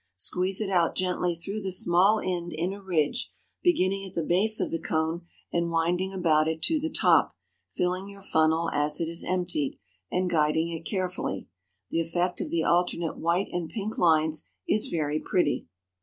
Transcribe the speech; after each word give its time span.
Squeeze 0.17 0.59
it 0.61 0.69
out 0.71 0.95
gently 0.95 1.35
through 1.35 1.61
the 1.61 1.69
small 1.71 2.19
end 2.19 2.53
in 2.53 2.73
a 2.73 2.81
ridge, 2.81 3.31
beginning 3.61 4.03
at 4.03 4.15
the 4.15 4.23
base 4.23 4.59
of 4.59 4.71
the 4.71 4.79
cone 4.79 5.27
and 5.53 5.69
winding 5.69 6.11
about 6.11 6.47
it 6.47 6.63
to 6.63 6.79
the 6.79 6.89
top, 6.89 7.35
filling 7.75 8.09
your 8.09 8.23
funnel 8.23 8.71
as 8.73 8.99
it 8.99 9.07
is 9.07 9.23
emptied, 9.23 9.77
and 10.11 10.27
guiding 10.27 10.69
it 10.69 10.87
carefully. 10.89 11.47
The 11.91 12.01
effect 12.01 12.41
of 12.41 12.49
the 12.49 12.63
alternate 12.63 13.19
white 13.19 13.49
and 13.51 13.69
pink 13.69 13.99
lines 13.99 14.47
is 14.67 14.87
very 14.87 15.19
pretty. 15.19 15.67